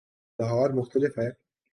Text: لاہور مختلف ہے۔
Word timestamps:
لاہور 0.39 0.69
مختلف 0.69 1.19
ہے۔ 1.19 1.29